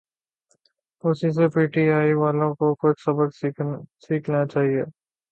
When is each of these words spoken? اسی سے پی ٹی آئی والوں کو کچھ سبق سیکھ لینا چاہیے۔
اسی 1.03 1.29
سے 1.31 1.45
پی 1.53 1.63
ٹی 1.73 1.83
آئی 1.91 2.13
والوں 2.13 2.53
کو 2.55 2.67
کچھ 2.75 2.99
سبق 3.03 3.29
سیکھ 3.35 4.29
لینا 4.29 4.45
چاہیے۔ 4.45 4.83